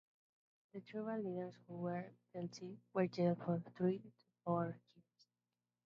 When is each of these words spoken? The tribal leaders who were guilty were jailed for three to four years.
The 0.73 0.81
tribal 0.81 1.21
leaders 1.23 1.53
who 1.67 1.75
were 1.75 2.11
guilty 2.33 2.79
were 2.91 3.05
jailed 3.05 3.37
for 3.45 3.61
three 3.77 3.99
to 3.99 4.11
four 4.43 4.79
years. 4.95 5.27